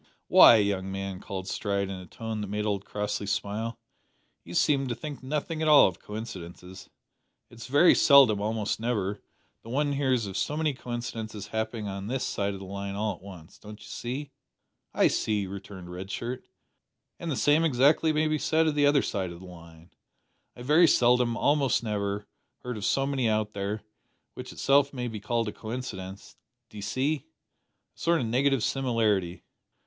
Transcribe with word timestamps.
"Why, 0.29 0.55
young 0.55 0.91
man," 0.91 1.19
cried 1.19 1.45
Stride 1.45 1.87
in 1.87 1.99
a 1.99 2.07
tone 2.07 2.41
that 2.41 2.47
made 2.47 2.65
old 2.65 2.85
Crossley 2.85 3.27
smile, 3.27 3.77
"you 4.43 4.55
seem 4.55 4.87
to 4.87 4.95
think 4.95 5.21
nothing 5.21 5.61
at 5.61 5.67
all 5.67 5.87
of 5.87 5.99
coincidences. 5.99 6.89
It's 7.51 7.67
very 7.67 7.93
seldom 7.93 8.41
almost 8.41 8.79
never 8.79 9.21
that 9.61 9.69
one 9.69 9.93
hears 9.93 10.25
of 10.25 10.37
so 10.37 10.57
many 10.57 10.73
coincidences 10.73 11.49
happening 11.49 11.87
on 11.87 12.07
this 12.07 12.23
side 12.25 12.55
o' 12.55 12.57
the 12.57 12.63
line 12.65 12.95
all 12.95 13.13
at 13.13 13.21
once 13.21 13.59
don't 13.59 13.79
you 13.79 13.85
see." 13.85 14.31
"I 14.91 15.07
see," 15.07 15.45
returned 15.45 15.91
Red 15.91 16.09
Shirt; 16.09 16.43
"and 17.19 17.29
the 17.29 17.35
same, 17.37 17.63
exactly, 17.63 18.11
may 18.11 18.27
be 18.27 18.39
said 18.39 18.65
of 18.65 18.73
the 18.73 18.87
other 18.87 19.03
side 19.03 19.29
o' 19.31 19.37
the 19.37 19.45
line. 19.45 19.91
I 20.55 20.63
very 20.63 20.87
seldom 20.87 21.37
almost 21.37 21.83
never 21.83 22.27
heard 22.63 22.75
of 22.75 22.85
so 22.85 23.05
many 23.05 23.29
out 23.29 23.53
there; 23.53 23.83
which 24.33 24.51
itself 24.51 24.93
may 24.93 25.07
be 25.07 25.19
called 25.19 25.47
a 25.47 25.51
coincidence, 25.51 26.37
d'ee 26.71 26.81
see? 26.81 27.27
a 27.95 27.99
sort 27.99 28.19
of 28.19 28.25
negative 28.25 28.63
similarity." 28.63 29.43